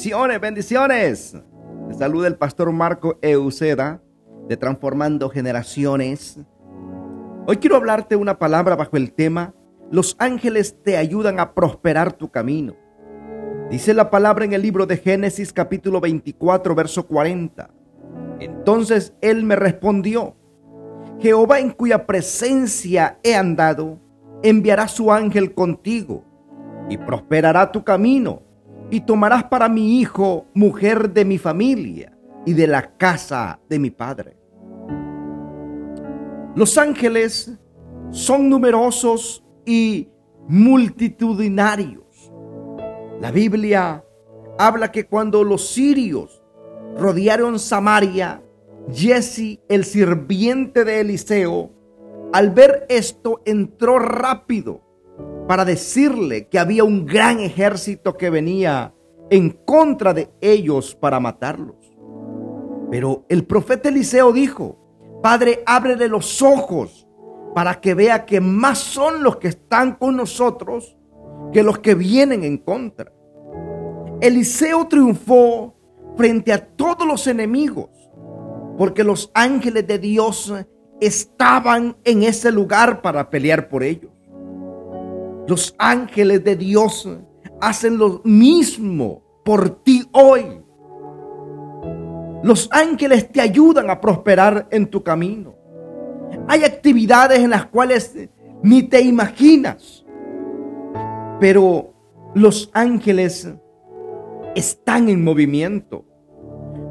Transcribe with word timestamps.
Bendiciones, 0.00 0.40
bendiciones. 0.40 1.36
Te 1.88 1.94
saluda 1.94 2.26
el 2.26 2.36
pastor 2.36 2.72
Marco 2.72 3.18
Euceda 3.20 4.00
de 4.48 4.56
Transformando 4.56 5.28
Generaciones. 5.28 6.38
Hoy 7.46 7.58
quiero 7.58 7.76
hablarte 7.76 8.16
una 8.16 8.38
palabra 8.38 8.76
bajo 8.76 8.96
el 8.96 9.12
tema 9.12 9.52
Los 9.90 10.16
ángeles 10.18 10.74
te 10.82 10.96
ayudan 10.96 11.38
a 11.38 11.52
prosperar 11.52 12.14
tu 12.14 12.30
camino. 12.30 12.76
Dice 13.68 13.92
la 13.92 14.08
palabra 14.08 14.46
en 14.46 14.54
el 14.54 14.62
libro 14.62 14.86
de 14.86 14.96
Génesis 14.96 15.52
capítulo 15.52 16.00
24, 16.00 16.74
verso 16.74 17.06
40. 17.06 17.68
Entonces 18.40 19.12
él 19.20 19.44
me 19.44 19.54
respondió, 19.54 20.34
Jehová 21.20 21.60
en 21.60 21.72
cuya 21.72 22.06
presencia 22.06 23.18
he 23.22 23.36
andado, 23.36 24.00
enviará 24.42 24.88
su 24.88 25.12
ángel 25.12 25.52
contigo 25.52 26.24
y 26.88 26.96
prosperará 26.96 27.70
tu 27.70 27.84
camino 27.84 28.48
y 28.90 29.02
tomarás 29.02 29.44
para 29.44 29.68
mi 29.68 30.00
hijo 30.00 30.46
mujer 30.54 31.10
de 31.10 31.24
mi 31.24 31.38
familia 31.38 32.16
y 32.44 32.52
de 32.52 32.66
la 32.66 32.96
casa 32.96 33.60
de 33.68 33.78
mi 33.78 33.90
padre. 33.90 34.36
Los 36.56 36.76
ángeles 36.78 37.56
son 38.10 38.48
numerosos 38.48 39.44
y 39.64 40.08
multitudinarios. 40.48 42.32
La 43.20 43.30
Biblia 43.30 44.04
habla 44.58 44.90
que 44.90 45.06
cuando 45.06 45.44
los 45.44 45.68
sirios 45.68 46.42
rodearon 46.96 47.58
Samaria, 47.58 48.42
Jesse, 48.92 49.60
el 49.68 49.84
sirviente 49.84 50.84
de 50.84 51.00
Eliseo, 51.00 51.70
al 52.32 52.50
ver 52.50 52.86
esto 52.88 53.42
entró 53.44 53.98
rápido 53.98 54.82
para 55.50 55.64
decirle 55.64 56.46
que 56.46 56.60
había 56.60 56.84
un 56.84 57.04
gran 57.04 57.40
ejército 57.40 58.16
que 58.16 58.30
venía 58.30 58.94
en 59.30 59.50
contra 59.50 60.14
de 60.14 60.30
ellos 60.40 60.94
para 60.94 61.18
matarlos. 61.18 61.74
Pero 62.88 63.26
el 63.28 63.44
profeta 63.44 63.88
Eliseo 63.88 64.32
dijo, 64.32 64.78
Padre, 65.20 65.64
ábrele 65.66 66.06
los 66.06 66.40
ojos 66.40 67.04
para 67.52 67.80
que 67.80 67.94
vea 67.94 68.26
que 68.26 68.40
más 68.40 68.78
son 68.78 69.24
los 69.24 69.38
que 69.38 69.48
están 69.48 69.96
con 69.96 70.16
nosotros 70.16 70.96
que 71.52 71.64
los 71.64 71.80
que 71.80 71.96
vienen 71.96 72.44
en 72.44 72.56
contra. 72.56 73.12
Eliseo 74.20 74.86
triunfó 74.86 75.74
frente 76.16 76.52
a 76.52 76.64
todos 76.64 77.04
los 77.08 77.26
enemigos, 77.26 77.90
porque 78.78 79.02
los 79.02 79.32
ángeles 79.34 79.84
de 79.84 79.98
Dios 79.98 80.54
estaban 81.00 81.96
en 82.04 82.22
ese 82.22 82.52
lugar 82.52 83.02
para 83.02 83.28
pelear 83.28 83.68
por 83.68 83.82
ellos. 83.82 84.12
Los 85.50 85.74
ángeles 85.78 86.44
de 86.44 86.54
Dios 86.54 87.08
hacen 87.60 87.98
lo 87.98 88.20
mismo 88.22 89.20
por 89.44 89.82
ti 89.82 90.08
hoy. 90.12 90.62
Los 92.44 92.68
ángeles 92.70 93.32
te 93.32 93.40
ayudan 93.40 93.90
a 93.90 94.00
prosperar 94.00 94.68
en 94.70 94.86
tu 94.86 95.02
camino. 95.02 95.56
Hay 96.46 96.62
actividades 96.62 97.40
en 97.40 97.50
las 97.50 97.66
cuales 97.66 98.16
ni 98.62 98.84
te 98.84 99.00
imaginas, 99.00 100.06
pero 101.40 101.94
los 102.36 102.70
ángeles 102.72 103.48
están 104.54 105.08
en 105.08 105.24
movimiento. 105.24 106.04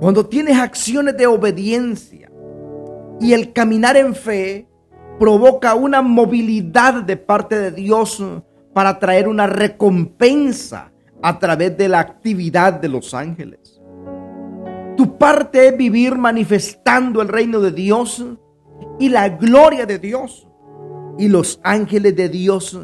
Cuando 0.00 0.26
tienes 0.26 0.56
acciones 0.58 1.16
de 1.16 1.26
obediencia 1.26 2.30
y 3.18 3.32
el 3.32 3.52
caminar 3.52 3.96
en 3.96 4.14
fe, 4.14 4.68
provoca 5.18 5.74
una 5.74 6.02
movilidad 6.02 7.02
de 7.02 7.16
parte 7.16 7.58
de 7.58 7.70
Dios 7.70 8.22
para 8.72 8.98
traer 8.98 9.28
una 9.28 9.46
recompensa 9.46 10.92
a 11.22 11.38
través 11.38 11.76
de 11.76 11.88
la 11.88 12.00
actividad 12.00 12.74
de 12.74 12.88
los 12.88 13.14
ángeles. 13.14 13.80
Tu 14.96 15.16
parte 15.16 15.68
es 15.68 15.76
vivir 15.76 16.16
manifestando 16.16 17.22
el 17.22 17.28
reino 17.28 17.60
de 17.60 17.72
Dios 17.72 18.24
y 18.98 19.08
la 19.08 19.28
gloria 19.28 19.86
de 19.86 19.98
Dios. 19.98 20.46
Y 21.18 21.28
los 21.28 21.60
ángeles 21.62 22.16
de 22.16 22.28
Dios 22.28 22.78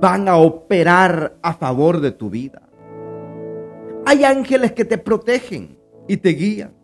van 0.00 0.28
a 0.28 0.36
operar 0.36 1.38
a 1.42 1.54
favor 1.54 2.00
de 2.00 2.12
tu 2.12 2.30
vida. 2.30 2.62
Hay 4.06 4.24
ángeles 4.24 4.72
que 4.72 4.84
te 4.84 4.98
protegen 4.98 5.78
y 6.06 6.16
te 6.16 6.30
guían. 6.30 6.74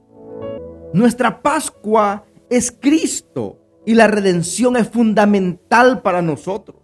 Nuestra 0.92 1.42
Pascua 1.42 2.24
es 2.48 2.70
Cristo 2.70 3.58
y 3.86 3.94
la 3.94 4.08
redención 4.08 4.76
es 4.76 4.88
fundamental 4.88 6.02
para 6.02 6.20
nosotros. 6.20 6.82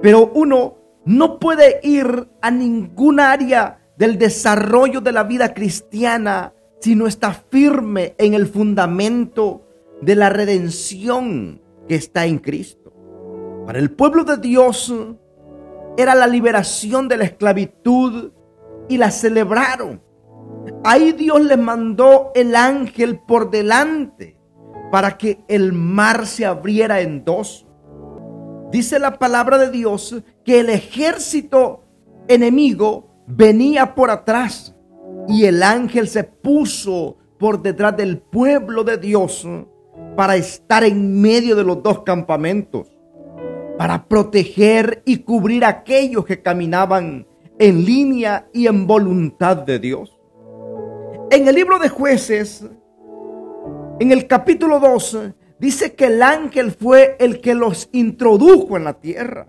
Pero 0.00 0.30
uno 0.32 0.76
no 1.04 1.38
puede 1.40 1.80
ir 1.82 2.28
a 2.40 2.50
ningún 2.50 3.18
área 3.20 3.80
del 3.98 4.16
desarrollo 4.16 5.00
de 5.00 5.12
la 5.12 5.24
vida 5.24 5.52
cristiana 5.52 6.54
si 6.78 6.94
no 6.94 7.06
está 7.06 7.32
firme 7.34 8.14
en 8.16 8.32
el 8.32 8.46
fundamento 8.46 9.66
de 10.00 10.14
la 10.14 10.30
redención 10.30 11.60
que 11.88 11.96
está 11.96 12.24
en 12.26 12.38
Cristo. 12.38 12.94
Para 13.66 13.80
el 13.80 13.90
pueblo 13.90 14.24
de 14.24 14.38
Dios 14.38 14.94
era 15.98 16.14
la 16.14 16.28
liberación 16.28 17.08
de 17.08 17.16
la 17.16 17.24
esclavitud 17.24 18.30
y 18.88 18.96
la 18.96 19.10
celebraron. 19.10 20.00
Ahí 20.84 21.12
Dios 21.12 21.40
les 21.42 21.58
mandó 21.58 22.30
el 22.36 22.54
ángel 22.54 23.18
por 23.18 23.50
delante 23.50 24.39
para 24.90 25.16
que 25.16 25.40
el 25.48 25.72
mar 25.72 26.26
se 26.26 26.44
abriera 26.44 27.00
en 27.00 27.24
dos. 27.24 27.66
Dice 28.70 28.98
la 28.98 29.18
palabra 29.18 29.58
de 29.58 29.70
Dios 29.70 30.22
que 30.44 30.60
el 30.60 30.70
ejército 30.70 31.84
enemigo 32.28 33.10
venía 33.26 33.94
por 33.94 34.10
atrás 34.10 34.74
y 35.28 35.44
el 35.44 35.62
ángel 35.62 36.08
se 36.08 36.24
puso 36.24 37.16
por 37.38 37.62
detrás 37.62 37.96
del 37.96 38.18
pueblo 38.18 38.84
de 38.84 38.98
Dios 38.98 39.46
para 40.16 40.36
estar 40.36 40.84
en 40.84 41.20
medio 41.20 41.56
de 41.56 41.64
los 41.64 41.82
dos 41.82 42.02
campamentos, 42.02 42.88
para 43.78 44.06
proteger 44.06 45.02
y 45.04 45.18
cubrir 45.18 45.64
a 45.64 45.68
aquellos 45.68 46.24
que 46.24 46.42
caminaban 46.42 47.26
en 47.58 47.84
línea 47.84 48.48
y 48.52 48.66
en 48.66 48.86
voluntad 48.86 49.56
de 49.56 49.78
Dios. 49.78 50.16
En 51.30 51.46
el 51.46 51.54
libro 51.54 51.78
de 51.78 51.88
jueces, 51.88 52.68
en 54.00 54.12
el 54.12 54.26
capítulo 54.26 54.80
2 54.80 55.18
dice 55.58 55.94
que 55.94 56.06
el 56.06 56.22
ángel 56.22 56.72
fue 56.72 57.16
el 57.20 57.42
que 57.42 57.54
los 57.54 57.90
introdujo 57.92 58.78
en 58.78 58.84
la 58.84 58.94
tierra. 58.94 59.46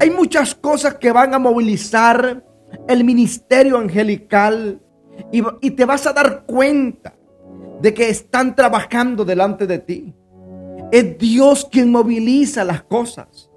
Hay 0.00 0.10
muchas 0.10 0.56
cosas 0.56 0.96
que 0.96 1.12
van 1.12 1.34
a 1.34 1.38
movilizar 1.38 2.44
el 2.88 3.04
ministerio 3.04 3.78
angelical 3.78 4.82
y, 5.30 5.40
y 5.60 5.70
te 5.70 5.84
vas 5.84 6.04
a 6.08 6.12
dar 6.12 6.44
cuenta 6.46 7.14
de 7.80 7.94
que 7.94 8.08
están 8.08 8.56
trabajando 8.56 9.24
delante 9.24 9.68
de 9.68 9.78
ti. 9.78 10.12
Es 10.90 11.16
Dios 11.16 11.68
quien 11.70 11.92
moviliza 11.92 12.64
las 12.64 12.82
cosas. 12.82 13.48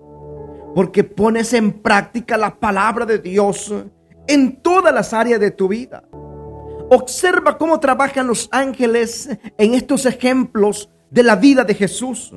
Porque 0.76 1.04
pones 1.04 1.54
en 1.54 1.82
práctica 1.82 2.38
la 2.38 2.60
palabra 2.60 3.04
de 3.08 3.18
Dios 3.18 3.74
en 4.28 4.62
todas 4.62 4.94
las 4.94 5.12
áreas 5.12 5.40
de 5.40 5.50
tu 5.50 5.68
vida. 5.68 6.04
Observa 6.90 7.58
cómo 7.58 7.80
trabajan 7.80 8.28
los 8.28 8.48
ángeles 8.52 9.30
en 9.58 9.74
estos 9.74 10.06
ejemplos 10.06 10.90
de 11.10 11.24
la 11.24 11.36
vida 11.36 11.64
de 11.64 11.74
Jesús. 11.74 12.34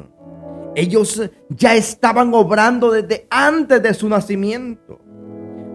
Ellos 0.74 1.22
ya 1.48 1.74
estaban 1.74 2.32
obrando 2.34 2.90
desde 2.90 3.26
antes 3.30 3.82
de 3.82 3.94
su 3.94 4.08
nacimiento. 4.08 5.00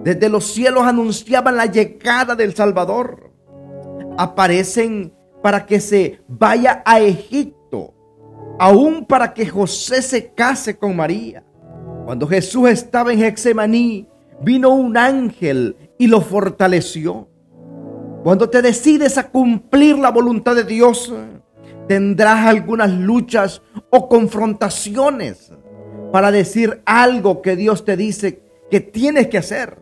Desde 0.03 0.29
los 0.29 0.45
cielos 0.45 0.83
anunciaban 0.83 1.55
la 1.55 1.65
llegada 1.65 2.35
del 2.35 2.53
Salvador. 2.53 3.31
Aparecen 4.17 5.13
para 5.41 5.65
que 5.65 5.79
se 5.79 6.21
vaya 6.27 6.81
a 6.85 6.99
Egipto, 6.99 7.93
aún 8.59 9.05
para 9.05 9.33
que 9.33 9.47
José 9.47 10.01
se 10.01 10.33
case 10.33 10.77
con 10.77 10.95
María. 10.95 11.43
Cuando 12.05 12.27
Jesús 12.27 12.69
estaba 12.69 13.13
en 13.13 13.23
Hexemaní, 13.23 14.07
vino 14.41 14.69
un 14.69 14.97
ángel 14.97 15.75
y 15.97 16.07
lo 16.07 16.21
fortaleció. 16.21 17.29
Cuando 18.25 18.49
te 18.49 18.63
decides 18.63 19.19
a 19.19 19.29
cumplir 19.29 19.99
la 19.99 20.09
voluntad 20.09 20.55
de 20.55 20.63
Dios, 20.63 21.13
tendrás 21.87 22.47
algunas 22.47 22.89
luchas 22.89 23.61
o 23.91 24.09
confrontaciones 24.09 25.53
para 26.11 26.31
decir 26.31 26.81
algo 26.87 27.43
que 27.43 27.55
Dios 27.55 27.85
te 27.85 27.95
dice 27.95 28.41
que 28.71 28.79
tienes 28.79 29.27
que 29.27 29.37
hacer. 29.37 29.77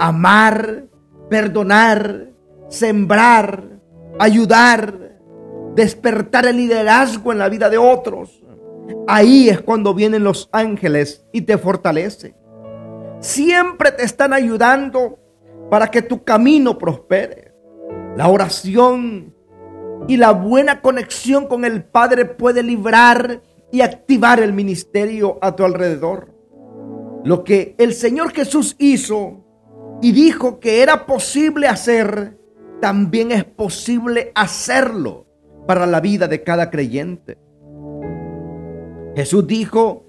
Amar, 0.00 0.86
perdonar, 1.30 2.30
sembrar, 2.68 3.78
ayudar, 4.18 5.20
despertar 5.76 6.46
el 6.46 6.56
liderazgo 6.56 7.30
en 7.30 7.38
la 7.38 7.48
vida 7.48 7.70
de 7.70 7.78
otros. 7.78 8.42
Ahí 9.06 9.48
es 9.48 9.60
cuando 9.60 9.94
vienen 9.94 10.24
los 10.24 10.48
ángeles 10.50 11.24
y 11.30 11.42
te 11.42 11.56
fortalecen. 11.56 12.34
Siempre 13.20 13.92
te 13.92 14.02
están 14.02 14.32
ayudando 14.32 15.20
para 15.70 15.86
que 15.86 16.02
tu 16.02 16.24
camino 16.24 16.76
prospere. 16.76 17.41
La 18.16 18.28
oración 18.28 19.34
y 20.08 20.16
la 20.16 20.32
buena 20.32 20.80
conexión 20.80 21.46
con 21.46 21.64
el 21.64 21.84
Padre 21.84 22.24
puede 22.24 22.62
librar 22.62 23.42
y 23.70 23.80
activar 23.80 24.40
el 24.40 24.52
ministerio 24.52 25.38
a 25.40 25.56
tu 25.56 25.64
alrededor. 25.64 26.34
Lo 27.24 27.44
que 27.44 27.74
el 27.78 27.94
Señor 27.94 28.32
Jesús 28.32 28.76
hizo 28.78 29.44
y 30.02 30.12
dijo 30.12 30.60
que 30.60 30.82
era 30.82 31.06
posible 31.06 31.68
hacer, 31.68 32.38
también 32.80 33.30
es 33.30 33.44
posible 33.44 34.32
hacerlo 34.34 35.26
para 35.66 35.86
la 35.86 36.00
vida 36.00 36.26
de 36.26 36.42
cada 36.42 36.68
creyente. 36.68 37.38
Jesús 39.14 39.46
dijo 39.46 40.04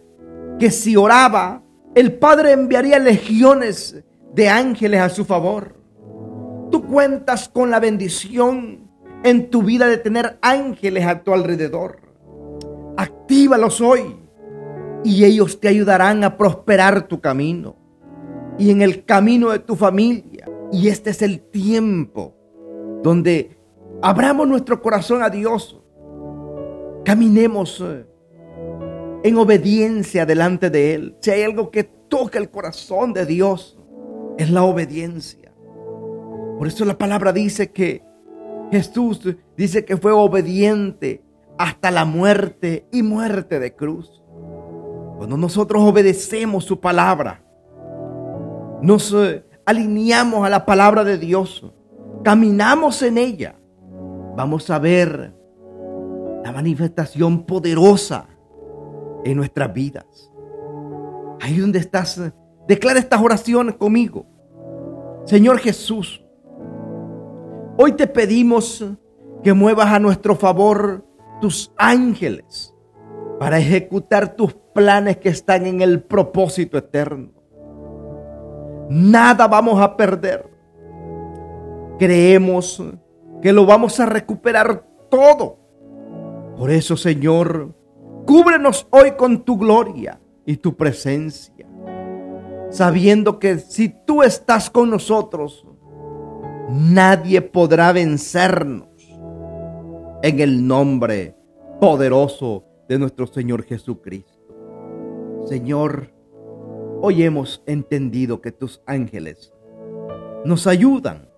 que 0.59 0.71
si 0.71 0.95
oraba, 0.95 1.63
el 1.95 2.17
Padre 2.17 2.51
enviaría 2.51 2.97
legiones 2.99 4.03
de 4.33 4.49
ángeles 4.49 4.99
a 4.99 5.09
su 5.09 5.23
favor. 5.23 5.82
Tú 6.73 6.87
cuentas 6.87 7.49
con 7.49 7.69
la 7.69 7.79
bendición 7.79 8.89
en 9.23 9.51
tu 9.51 9.61
vida 9.61 9.85
de 9.85 9.99
tener 9.99 10.39
ángeles 10.41 11.05
a 11.05 11.21
tu 11.21 11.31
alrededor. 11.31 11.99
Actívalos 12.97 13.79
hoy 13.79 14.15
y 15.03 15.23
ellos 15.23 15.59
te 15.59 15.67
ayudarán 15.67 16.23
a 16.23 16.35
prosperar 16.35 17.07
tu 17.07 17.21
camino 17.21 17.75
y 18.57 18.71
en 18.71 18.81
el 18.81 19.05
camino 19.05 19.51
de 19.51 19.59
tu 19.59 19.75
familia. 19.75 20.49
Y 20.71 20.87
este 20.87 21.11
es 21.11 21.21
el 21.21 21.41
tiempo 21.41 22.35
donde 23.03 23.55
abramos 24.01 24.47
nuestro 24.47 24.81
corazón 24.81 25.21
a 25.21 25.29
Dios. 25.29 25.79
Caminemos 27.05 27.83
eh, 27.85 28.07
en 29.23 29.37
obediencia 29.37 30.25
delante 30.25 30.71
de 30.71 30.95
Él. 30.95 31.17
Si 31.19 31.29
hay 31.29 31.43
algo 31.43 31.69
que 31.69 31.83
toca 31.83 32.39
el 32.39 32.49
corazón 32.49 33.13
de 33.13 33.27
Dios, 33.27 33.77
es 34.39 34.49
la 34.49 34.63
obediencia. 34.63 35.52
Por 36.57 36.67
eso 36.67 36.85
la 36.85 36.97
palabra 36.97 37.33
dice 37.33 37.71
que 37.71 38.03
Jesús 38.71 39.21
dice 39.57 39.85
que 39.85 39.97
fue 39.97 40.11
obediente 40.11 41.23
hasta 41.57 41.91
la 41.91 42.05
muerte 42.05 42.87
y 42.91 43.03
muerte 43.03 43.59
de 43.59 43.75
cruz. 43.75 44.23
Cuando 45.17 45.37
nosotros 45.37 45.83
obedecemos 45.83 46.65
su 46.65 46.79
palabra, 46.79 47.43
nos 48.81 49.13
eh, 49.13 49.45
alineamos 49.65 50.45
a 50.45 50.49
la 50.49 50.65
palabra 50.65 51.03
de 51.03 51.17
Dios, 51.17 51.71
caminamos 52.23 53.01
en 53.01 53.17
ella, 53.17 53.55
vamos 54.35 54.69
a 54.69 54.79
ver 54.79 55.33
la 56.43 56.51
manifestación 56.51 57.45
poderosa 57.45 58.27
en 59.23 59.37
nuestras 59.37 59.73
vidas. 59.73 60.31
Ahí 61.39 61.57
donde 61.57 61.79
estás, 61.79 62.21
declara 62.67 62.99
estas 62.99 63.21
oraciones 63.21 63.75
conmigo. 63.75 64.25
Señor 65.25 65.59
Jesús, 65.59 66.22
hoy 67.77 67.93
te 67.93 68.07
pedimos 68.07 68.85
que 69.43 69.53
muevas 69.53 69.87
a 69.87 69.99
nuestro 69.99 70.35
favor 70.35 71.05
tus 71.41 71.71
ángeles 71.77 72.73
para 73.39 73.57
ejecutar 73.59 74.35
tus 74.35 74.53
planes 74.73 75.17
que 75.17 75.29
están 75.29 75.65
en 75.65 75.81
el 75.81 76.01
propósito 76.01 76.77
eterno. 76.77 77.31
Nada 78.89 79.47
vamos 79.47 79.81
a 79.81 79.95
perder. 79.97 80.49
Creemos 81.99 82.83
que 83.41 83.53
lo 83.53 83.65
vamos 83.65 83.99
a 83.99 84.05
recuperar 84.05 84.85
todo. 85.09 85.57
Por 86.57 86.71
eso, 86.71 86.95
Señor, 86.95 87.73
Cúbrenos 88.25 88.87
hoy 88.89 89.11
con 89.11 89.43
tu 89.43 89.57
gloria 89.57 90.21
y 90.45 90.55
tu 90.55 90.77
presencia, 90.77 91.67
sabiendo 92.69 93.37
que 93.37 93.59
si 93.59 93.89
tú 93.89 94.23
estás 94.23 94.69
con 94.69 94.89
nosotros, 94.89 95.67
nadie 96.69 97.41
podrá 97.41 97.91
vencernos. 97.91 98.87
En 100.21 100.39
el 100.39 100.65
nombre 100.65 101.35
poderoso 101.79 102.63
de 102.87 102.97
nuestro 102.97 103.27
Señor 103.27 103.63
Jesucristo. 103.63 104.31
Señor, 105.45 106.13
hoy 107.01 107.23
hemos 107.23 107.61
entendido 107.65 108.39
que 108.39 108.51
tus 108.51 108.81
ángeles 108.85 109.53
nos 110.45 110.65
ayudan. 110.67 111.29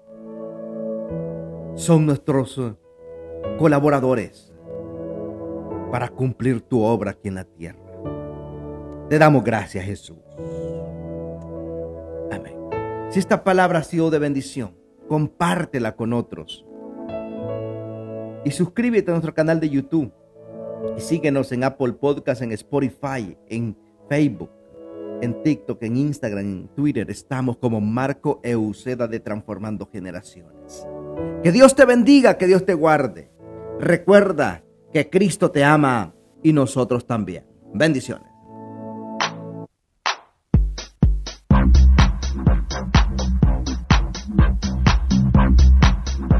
Son 1.73 2.05
nuestros 2.05 2.61
colaboradores 3.57 4.53
para 5.91 6.09
cumplir 6.09 6.61
tu 6.61 6.83
obra 6.83 7.11
aquí 7.11 7.27
en 7.27 7.35
la 7.35 7.45
tierra. 7.45 7.79
Te 9.09 9.17
damos 9.17 9.43
gracias, 9.43 9.85
Jesús. 9.85 10.17
Amén. 12.31 12.55
Si 13.09 13.19
esta 13.19 13.43
palabra 13.43 13.79
ha 13.79 13.83
sido 13.83 14.09
de 14.09 14.19
bendición, 14.19 14.84
compártela 15.07 15.95
con 15.95 16.13
otros. 16.13 16.65
Y 18.43 18.51
suscríbete 18.51 19.11
a 19.11 19.13
nuestro 19.13 19.33
canal 19.33 19.59
de 19.59 19.69
YouTube. 19.69 20.11
Y 20.97 21.01
síguenos 21.01 21.51
en 21.51 21.63
Apple 21.63 21.93
Podcast, 21.93 22.41
en 22.41 22.51
Spotify, 22.51 23.37
en 23.47 23.75
Facebook, 24.07 24.51
en 25.21 25.41
TikTok, 25.41 25.81
en 25.83 25.97
Instagram, 25.97 26.45
en 26.45 26.67
Twitter. 26.75 27.09
Estamos 27.09 27.57
como 27.57 27.81
Marco 27.81 28.39
Euseda 28.43 29.07
de 29.07 29.19
Transformando 29.19 29.89
Generaciones. 29.91 30.85
Que 31.43 31.51
Dios 31.51 31.75
te 31.75 31.85
bendiga, 31.85 32.37
que 32.37 32.47
Dios 32.47 32.65
te 32.65 32.73
guarde. 32.73 33.31
Recuerda 33.79 34.63
que 34.93 35.09
Cristo 35.09 35.51
te 35.51 35.63
ama 35.63 36.13
y 36.43 36.53
nosotros 36.53 37.05
también. 37.05 37.45
Bendiciones. 37.73 38.34